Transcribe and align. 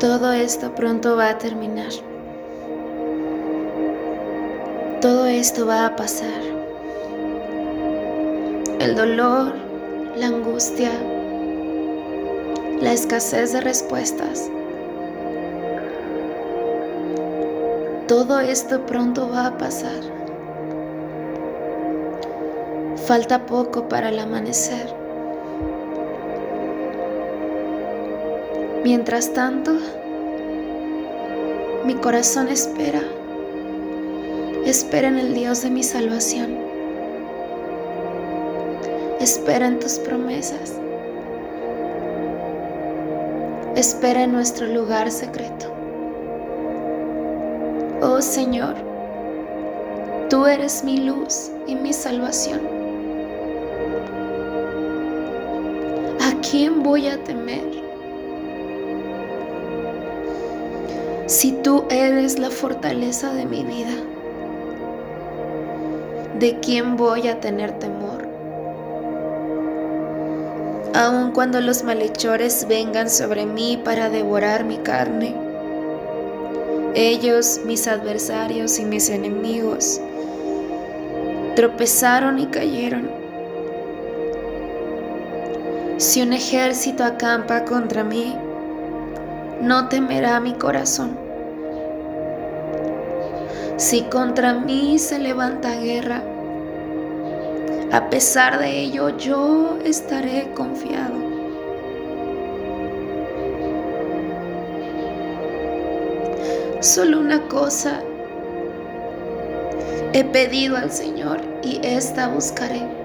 Todo 0.00 0.32
esto 0.32 0.74
pronto 0.74 1.14
va 1.14 1.28
a 1.28 1.36
terminar. 1.36 1.92
Todo 5.02 5.26
esto 5.26 5.66
va 5.66 5.84
a 5.84 5.94
pasar. 5.94 6.40
El 8.78 8.94
dolor, 8.94 9.52
la 10.16 10.28
angustia, 10.28 10.90
la 12.80 12.94
escasez 12.94 13.52
de 13.52 13.60
respuestas. 13.60 14.50
Todo 18.08 18.40
esto 18.40 18.86
pronto 18.86 19.28
va 19.28 19.48
a 19.48 19.58
pasar. 19.58 20.00
Falta 23.06 23.44
poco 23.44 23.86
para 23.86 24.08
el 24.08 24.18
amanecer. 24.18 24.99
Mientras 28.82 29.34
tanto, 29.34 29.72
mi 31.84 31.94
corazón 31.96 32.48
espera, 32.48 33.02
espera 34.64 35.08
en 35.08 35.18
el 35.18 35.34
Dios 35.34 35.60
de 35.60 35.68
mi 35.68 35.82
salvación, 35.82 36.56
espera 39.20 39.66
en 39.66 39.80
tus 39.80 39.98
promesas, 39.98 40.78
espera 43.76 44.22
en 44.22 44.32
nuestro 44.32 44.66
lugar 44.66 45.10
secreto. 45.10 45.66
Oh 48.00 48.22
Señor, 48.22 48.76
tú 50.30 50.46
eres 50.46 50.82
mi 50.84 50.96
luz 50.96 51.50
y 51.66 51.74
mi 51.74 51.92
salvación. 51.92 52.62
¿A 56.18 56.40
quién 56.40 56.82
voy 56.82 57.08
a 57.08 57.22
temer? 57.24 57.89
Si 61.30 61.52
tú 61.52 61.84
eres 61.90 62.40
la 62.40 62.50
fortaleza 62.50 63.32
de 63.32 63.46
mi 63.46 63.62
vida, 63.62 63.94
¿de 66.40 66.58
quién 66.58 66.96
voy 66.96 67.28
a 67.28 67.38
tener 67.38 67.78
temor? 67.78 68.26
Aun 70.92 71.30
cuando 71.30 71.60
los 71.60 71.84
malhechores 71.84 72.66
vengan 72.66 73.08
sobre 73.08 73.46
mí 73.46 73.80
para 73.84 74.10
devorar 74.10 74.64
mi 74.64 74.78
carne, 74.78 75.36
ellos, 76.96 77.60
mis 77.64 77.86
adversarios 77.86 78.80
y 78.80 78.84
mis 78.84 79.08
enemigos, 79.08 80.00
tropezaron 81.54 82.40
y 82.40 82.46
cayeron. 82.46 83.08
Si 85.98 86.22
un 86.22 86.32
ejército 86.32 87.04
acampa 87.04 87.64
contra 87.64 88.02
mí, 88.02 88.36
no 89.60 89.88
temerá 89.88 90.40
mi 90.40 90.54
corazón. 90.54 91.18
Si 93.76 94.02
contra 94.04 94.54
mí 94.54 94.98
se 94.98 95.18
levanta 95.18 95.76
guerra, 95.76 96.22
a 97.92 98.08
pesar 98.08 98.58
de 98.58 98.80
ello 98.80 99.16
yo 99.16 99.78
estaré 99.84 100.50
confiado. 100.54 101.14
Solo 106.80 107.20
una 107.20 107.42
cosa 107.48 108.00
he 110.12 110.24
pedido 110.24 110.76
al 110.76 110.90
Señor 110.90 111.40
y 111.62 111.80
esta 111.82 112.28
buscaré 112.28 112.99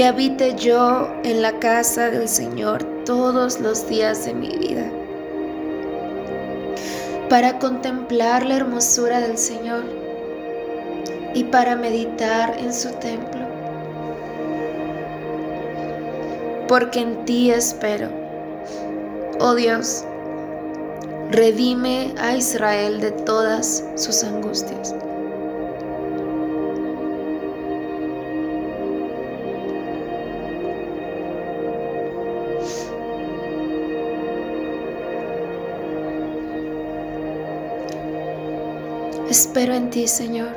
que 0.00 0.06
habite 0.06 0.54
yo 0.54 1.12
en 1.24 1.42
la 1.42 1.58
casa 1.58 2.08
del 2.08 2.26
Señor 2.26 2.82
todos 3.04 3.60
los 3.60 3.86
días 3.86 4.24
de 4.24 4.32
mi 4.32 4.48
vida, 4.48 4.90
para 7.28 7.58
contemplar 7.58 8.46
la 8.46 8.56
hermosura 8.56 9.20
del 9.20 9.36
Señor 9.36 9.84
y 11.34 11.44
para 11.44 11.76
meditar 11.76 12.56
en 12.58 12.72
su 12.72 12.90
templo. 12.92 13.46
Porque 16.66 17.00
en 17.00 17.22
ti 17.26 17.50
espero, 17.50 18.08
oh 19.38 19.54
Dios, 19.54 20.06
redime 21.30 22.14
a 22.16 22.34
Israel 22.36 23.02
de 23.02 23.10
todas 23.10 23.84
sus 23.96 24.24
angustias. 24.24 24.94
Espero 39.42 39.72
en 39.72 39.88
ti, 39.88 40.06
Señor. 40.06 40.50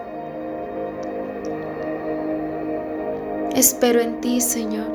Espero 3.56 4.02
en 4.02 4.20
ti, 4.20 4.42
Señor. 4.42 4.88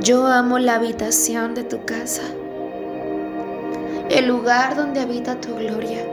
Yo 0.00 0.26
amo 0.26 0.58
la 0.58 0.74
habitación 0.74 1.54
de 1.54 1.64
tu 1.64 1.86
casa, 1.86 2.24
el 4.10 4.26
lugar 4.26 4.76
donde 4.76 5.00
habita 5.00 5.40
tu 5.40 5.54
gloria. 5.54 6.04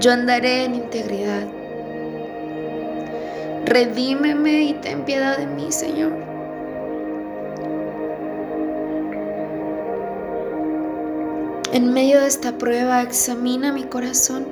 Yo 0.00 0.10
andaré 0.10 0.64
en 0.64 0.74
integridad. 0.74 1.46
Redímeme 3.66 4.62
y 4.62 4.72
ten 4.72 5.04
piedad 5.04 5.38
de 5.38 5.46
mí, 5.46 5.70
Señor. 5.70 6.37
En 11.70 11.92
medio 11.92 12.18
de 12.20 12.26
esta 12.26 12.56
prueba 12.56 13.02
examina 13.02 13.72
mi 13.72 13.84
corazón, 13.84 14.46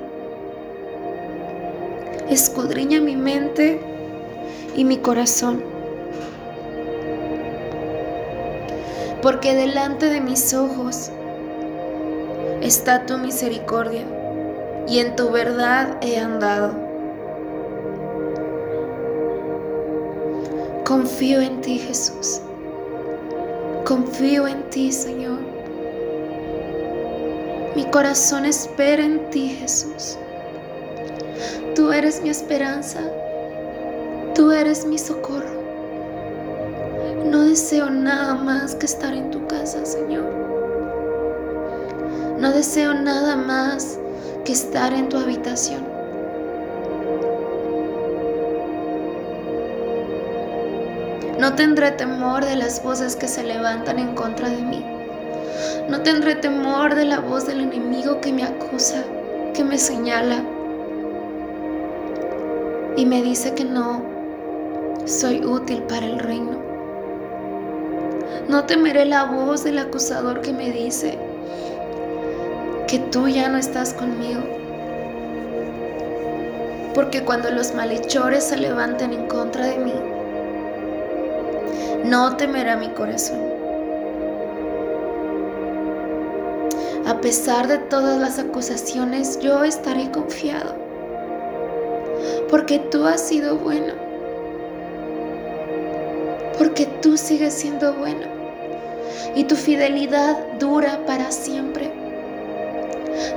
escudriña 2.29 3.01
mi 3.01 3.15
mente 3.15 3.81
y 4.75 4.83
mi 4.83 4.97
corazón, 4.97 5.63
porque 9.23 9.55
delante 9.55 10.05
de 10.05 10.21
mis 10.21 10.53
ojos 10.53 11.09
está 12.61 13.07
tu 13.07 13.17
misericordia 13.17 14.05
y 14.87 14.99
en 14.99 15.15
tu 15.15 15.31
verdad 15.31 15.97
he 16.01 16.19
andado. 16.19 16.71
Confío 20.85 21.41
en 21.41 21.61
ti, 21.61 21.79
Jesús. 21.79 22.41
Confío 23.85 24.47
en 24.47 24.69
ti, 24.69 24.91
Señor. 24.91 25.36
Mi 27.77 27.85
corazón 27.91 28.45
espera 28.45 29.05
en 29.05 29.29
ti, 29.29 29.49
Jesús. 29.49 30.17
Tú 31.75 31.91
eres 31.91 32.23
mi 32.23 32.29
esperanza. 32.29 33.01
Tú 34.33 34.51
eres 34.51 34.83
mi 34.87 34.97
socorro. 34.97 35.61
No 37.23 37.43
deseo 37.43 37.91
nada 37.91 38.33
más 38.33 38.73
que 38.73 38.87
estar 38.87 39.13
en 39.13 39.29
tu 39.29 39.45
casa, 39.45 39.85
Señor. 39.85 40.25
No 42.39 42.51
deseo 42.51 42.95
nada 42.95 43.35
más 43.35 43.99
que 44.43 44.53
estar 44.53 44.91
en 44.91 45.09
tu 45.09 45.17
habitación. 45.17 45.85
No 51.39 51.53
tendré 51.53 51.91
temor 51.91 52.43
de 52.43 52.55
las 52.55 52.81
voces 52.81 53.15
que 53.15 53.27
se 53.27 53.43
levantan 53.43 53.99
en 53.99 54.15
contra 54.15 54.49
de 54.49 54.63
mí. 54.63 54.96
No 55.89 56.01
tendré 56.01 56.35
temor 56.35 56.95
de 56.95 57.05
la 57.05 57.19
voz 57.19 57.47
del 57.47 57.61
enemigo 57.61 58.19
que 58.21 58.33
me 58.33 58.43
acusa, 58.43 59.03
que 59.53 59.63
me 59.63 59.77
señala 59.77 60.43
y 62.97 63.05
me 63.05 63.21
dice 63.21 63.53
que 63.53 63.63
no 63.63 64.03
soy 65.05 65.45
útil 65.45 65.83
para 65.83 66.05
el 66.05 66.19
reino. 66.19 66.57
No 68.49 68.65
temeré 68.65 69.05
la 69.05 69.25
voz 69.25 69.63
del 69.63 69.79
acusador 69.79 70.41
que 70.41 70.51
me 70.51 70.71
dice 70.71 71.17
que 72.87 72.99
tú 72.99 73.27
ya 73.27 73.49
no 73.49 73.57
estás 73.57 73.93
conmigo. 73.93 74.41
Porque 76.93 77.23
cuando 77.23 77.51
los 77.51 77.73
malhechores 77.75 78.45
se 78.45 78.57
levanten 78.57 79.13
en 79.13 79.27
contra 79.27 79.65
de 79.65 79.77
mí, 79.77 79.93
no 82.05 82.35
temerá 82.35 82.77
mi 82.77 82.89
corazón. 82.89 83.46
Pesar 87.27 87.67
de 87.67 87.77
todas 87.77 88.17
las 88.21 88.39
acusaciones, 88.39 89.37
yo 89.41 89.65
estaré 89.65 90.09
confiado, 90.11 90.75
porque 92.49 92.79
tú 92.79 93.05
has 93.05 93.19
sido 93.19 93.57
bueno, 93.57 93.93
porque 96.57 96.85
tú 97.01 97.17
sigues 97.17 97.53
siendo 97.53 97.91
bueno 97.95 98.27
y 99.35 99.43
tu 99.43 99.57
fidelidad 99.57 100.37
dura 100.57 101.05
para 101.05 101.29
siempre, 101.29 101.91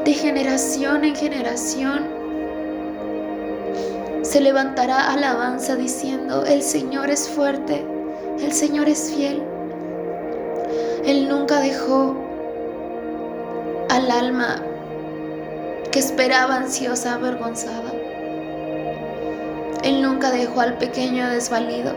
de 0.05 0.13
generación 0.15 1.05
en 1.05 1.17
generación. 1.17 2.21
se 4.23 4.41
levantará 4.41 5.13
alabanza 5.13 5.75
diciendo, 5.75 6.45
el 6.47 6.63
Señor 6.63 7.11
es 7.11 7.29
fuerte, 7.29 7.85
el 8.41 8.53
Señor 8.53 8.89
es 8.89 9.13
fiel. 9.13 9.43
Él 11.05 11.29
nunca 11.29 11.59
dejó 11.59 12.30
al 14.01 14.11
alma 14.11 14.63
que 15.93 15.99
esperaba 15.99 16.57
ansiosa 16.57 17.15
avergonzada. 17.15 17.93
Él 19.85 20.01
nunca 20.01 20.31
dejó 20.31 20.63
al 20.63 20.79
pequeño 20.79 21.29
desvalido. 21.29 21.93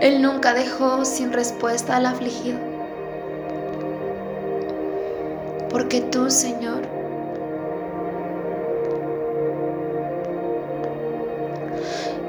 Él 0.00 0.22
nunca 0.22 0.54
dejó 0.54 1.04
sin 1.04 1.32
respuesta 1.32 1.96
al 1.96 2.06
afligido. 2.06 2.58
Porque 5.70 6.00
tú, 6.00 6.30
Señor, 6.30 6.82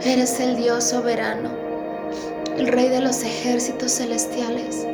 eres 0.04 0.40
el 0.40 0.58
Dios 0.58 0.84
soberano, 0.84 1.50
el 2.58 2.68
Rey 2.68 2.90
de 2.90 3.02
los 3.02 3.24
ejércitos 3.24 3.94
celestiales, 3.94 4.88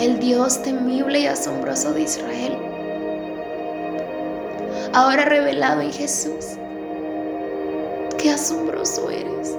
el 0.00 0.18
Dios 0.18 0.62
temible 0.62 1.20
y 1.20 1.26
asombroso 1.26 1.92
de 1.92 2.02
Israel. 2.02 2.56
Ahora 4.94 5.26
revelado 5.26 5.82
en 5.82 5.92
Jesús, 5.92 6.56
qué 8.16 8.30
asombroso 8.30 9.10
eres. 9.10 9.54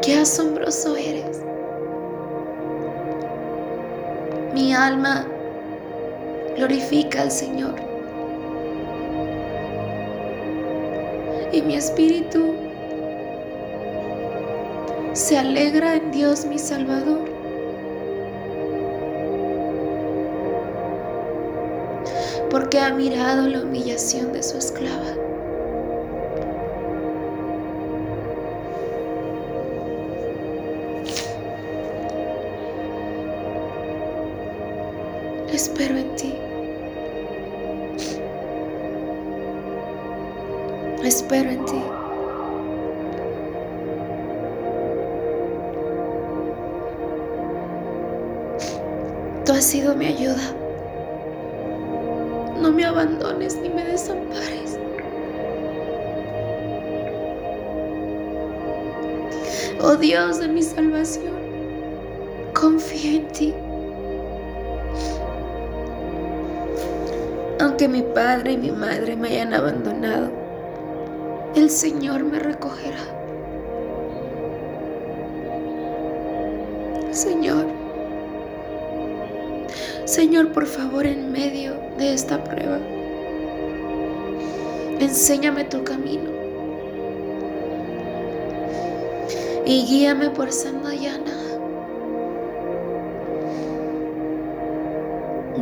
Qué 0.00 0.14
asombroso 0.14 0.96
eres. 0.96 1.42
Mi 4.54 4.72
alma 4.72 5.26
glorifica 6.56 7.22
al 7.22 7.32
Señor. 7.32 7.74
Y 11.52 11.62
mi 11.62 11.74
espíritu 11.74 12.54
se 15.12 15.38
alegra 15.38 15.96
en 15.96 16.10
Dios 16.10 16.44
mi 16.46 16.58
Salvador. 16.58 17.30
Porque 22.50 22.78
ha 22.78 22.90
mirado 22.94 23.48
la 23.48 23.62
humillación 23.62 24.32
de 24.32 24.42
su 24.42 24.58
esclava. 24.58 25.22
espero 35.62 35.96
en 35.96 36.16
ti. 36.16 36.34
Espero 41.04 41.50
en 41.50 41.64
ti. 41.66 42.01
Tú 49.52 49.58
has 49.58 49.64
sido 49.64 49.94
mi 49.94 50.06
ayuda. 50.06 50.40
No 52.58 52.72
me 52.72 52.86
abandones 52.86 53.54
ni 53.60 53.68
me 53.68 53.84
desampares. 53.84 54.78
Oh 59.82 59.94
Dios 59.96 60.40
de 60.40 60.48
mi 60.48 60.62
salvación, 60.62 61.34
confío 62.54 63.18
en 63.18 63.28
ti. 63.28 63.54
Aunque 67.60 67.88
mi 67.88 68.00
padre 68.00 68.52
y 68.52 68.56
mi 68.56 68.70
madre 68.70 69.16
me 69.16 69.28
hayan 69.28 69.52
abandonado, 69.52 70.30
el 71.54 71.68
Señor 71.68 72.24
me 72.24 72.38
recogerá. 72.38 73.04
Señor, 77.10 77.66
Señor, 80.12 80.52
por 80.52 80.66
favor, 80.66 81.06
en 81.06 81.32
medio 81.32 81.72
de 81.96 82.12
esta 82.12 82.44
prueba, 82.44 82.78
enséñame 85.00 85.64
tu 85.64 85.82
camino 85.84 86.30
y 89.64 89.86
guíame 89.86 90.28
por 90.28 90.52
senda 90.52 90.92
llana. 90.94 91.32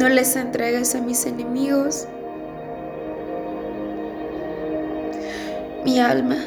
No 0.00 0.08
les 0.08 0.35
entregues 0.35 0.97
a 0.97 1.00
mis 1.00 1.26
enemigos 1.26 2.08
mi 5.85 6.00
alma. 6.00 6.38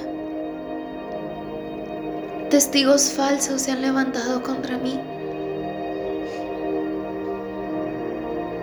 Testigos 2.49 3.13
falsos 3.13 3.61
se 3.61 3.71
han 3.71 3.81
levantado 3.81 4.43
contra 4.43 4.77
mí. 4.77 4.99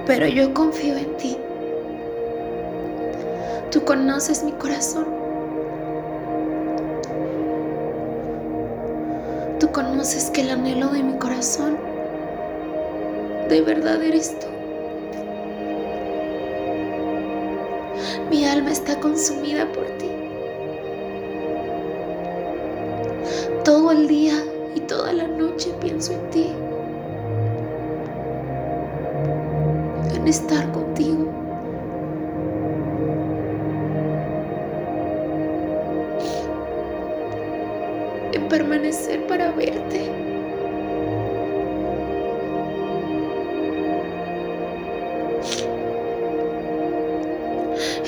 Pero 0.07 0.27
yo 0.27 0.53
confío 0.55 0.97
en 0.97 1.17
ti. 1.17 1.37
Tú 3.71 3.85
conoces 3.85 4.43
mi 4.43 4.53
corazón. 4.53 5.07
Tú 9.61 9.71
conoces 9.71 10.31
que 10.31 10.41
el 10.41 10.51
anhelo 10.51 10.89
de 10.89 11.03
mi 11.03 11.19
corazón 11.19 11.77
de 13.49 13.61
verdad 13.63 14.03
eres 14.03 14.39
tú. 14.39 14.47
Mi 18.31 18.45
alma 18.45 18.71
está 18.71 18.99
consumida 19.01 19.67
por 19.73 19.85
ti. 19.99 20.09
Todo 23.65 23.91
el 23.91 24.07
día 24.09 24.35
y 24.75 24.81
toda 24.81 25.13
la 25.13 25.27
noche 25.27 25.75
pienso 25.81 26.13
en 26.13 26.31
ti. 26.31 26.70
Estar 30.31 30.71
contigo. 30.73 31.29
En 38.33 38.49
permanecer 38.49 39.27
para 39.27 39.51
verte. 39.53 40.11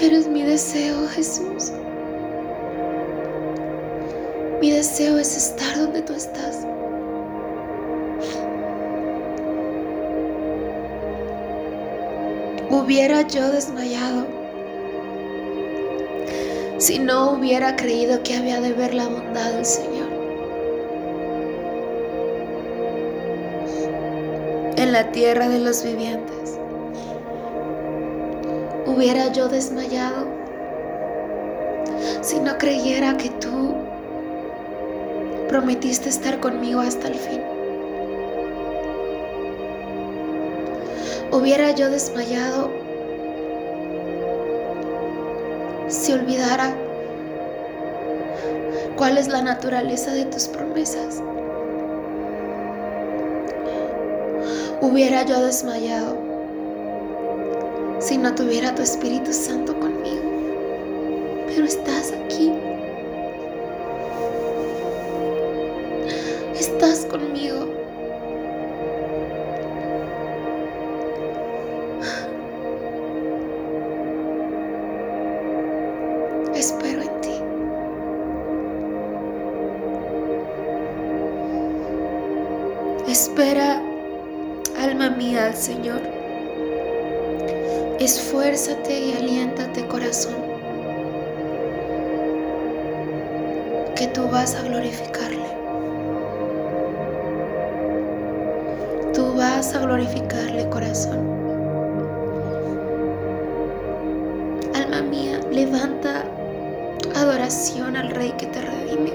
Eres 0.00 0.28
mi 0.28 0.42
deseo, 0.42 1.06
Jesús. 1.08 1.72
Mi 4.60 4.70
deseo 4.70 5.18
es 5.18 5.36
estar 5.36 5.76
donde 5.76 6.02
tú 6.02 6.12
estás. 6.12 6.66
Hubiera 12.72 13.20
yo 13.28 13.52
desmayado 13.52 14.26
si 16.78 16.98
no 16.98 17.32
hubiera 17.32 17.76
creído 17.76 18.22
que 18.22 18.34
había 18.34 18.62
de 18.62 18.72
ver 18.72 18.94
la 18.94 19.08
bondad 19.08 19.52
del 19.52 19.66
Señor. 19.66 20.08
En 24.78 24.90
la 24.90 25.12
tierra 25.12 25.50
de 25.50 25.58
los 25.58 25.84
vivientes 25.84 26.58
hubiera 28.86 29.30
yo 29.32 29.48
desmayado 29.48 30.26
si 32.22 32.40
no 32.40 32.56
creyera 32.56 33.18
que 33.18 33.28
tú 33.28 33.74
prometiste 35.46 36.08
estar 36.08 36.40
conmigo 36.40 36.80
hasta 36.80 37.08
el 37.08 37.16
fin. 37.16 37.51
Hubiera 41.32 41.70
yo 41.70 41.88
desmayado 41.88 42.70
si 45.88 46.12
olvidara 46.12 46.74
cuál 48.96 49.16
es 49.16 49.28
la 49.28 49.40
naturaleza 49.40 50.12
de 50.12 50.26
tus 50.26 50.46
promesas. 50.48 51.22
Hubiera 54.82 55.24
yo 55.24 55.40
desmayado 55.40 56.18
si 57.98 58.18
no 58.18 58.34
tuviera 58.34 58.74
tu 58.74 58.82
Espíritu 58.82 59.32
Santo 59.32 59.74
conmigo. 59.80 60.20
Pero 61.46 61.64
estás 61.64 62.12
aquí. 62.12 62.52
Señor 85.54 86.00
Esfuérzate 88.02 88.98
y 88.98 89.12
aliéntate 89.12 89.86
corazón, 89.86 90.34
que 93.94 94.08
tú 94.08 94.26
vas 94.28 94.56
a 94.56 94.62
glorificarle. 94.62 95.46
Tú 99.14 99.34
vas 99.36 99.72
a 99.76 99.78
glorificarle 99.78 100.68
corazón. 100.68 101.20
Alma 104.74 105.02
mía, 105.02 105.38
levanta 105.52 106.24
adoración 107.14 107.96
al 107.96 108.10
Rey 108.10 108.32
que 108.36 108.46
te 108.46 108.62
redime. 108.62 109.12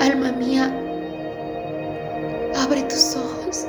Alma 0.00 0.32
mía, 0.32 0.72
abre 2.56 2.84
tus 2.84 3.16
ojos 3.16 3.66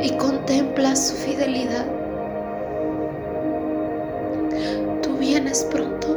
y 0.00 0.16
contempla 0.16 0.94
su 0.94 1.14
fidelidad. 1.14 1.86
Tú 5.02 5.16
vienes 5.18 5.64
pronto. 5.64 6.16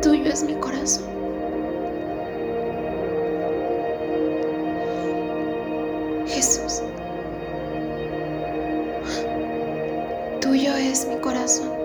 Tuyo 0.00 0.30
es 0.30 0.44
mi 0.44 0.54
corazón. 0.54 1.04
Jesús. 6.26 6.82
Tuyo 10.40 10.74
es 10.76 11.06
mi 11.06 11.16
corazón. 11.16 11.81